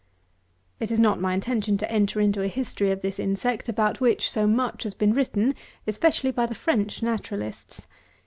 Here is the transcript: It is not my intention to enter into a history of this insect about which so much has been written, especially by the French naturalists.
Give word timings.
It 0.79 0.89
is 0.89 0.99
not 0.99 1.21
my 1.21 1.35
intention 1.35 1.77
to 1.77 1.91
enter 1.91 2.19
into 2.19 2.41
a 2.41 2.47
history 2.47 2.89
of 2.89 3.03
this 3.03 3.19
insect 3.19 3.69
about 3.69 4.01
which 4.01 4.31
so 4.31 4.47
much 4.47 4.81
has 4.81 4.95
been 4.95 5.13
written, 5.13 5.53
especially 5.85 6.31
by 6.31 6.47
the 6.47 6.55
French 6.55 7.03
naturalists. 7.03 7.85